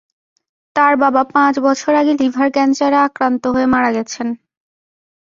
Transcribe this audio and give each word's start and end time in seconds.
তার 0.75 0.93
বাবা 1.03 1.21
পাঁচ 1.33 1.55
বছর 1.59 1.91
আগে 1.95 2.13
লিভার 2.19 2.47
ক্যানসারে 2.51 2.97
আক্রান্ত 3.07 3.43
হয়ে 3.53 3.67
মারা 3.73 3.89
গেছেন। 3.97 4.27